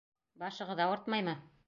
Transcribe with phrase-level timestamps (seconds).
[0.43, 1.39] Башығыҙ ауыртмаймы?